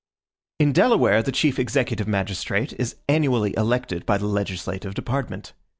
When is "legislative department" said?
4.25-5.53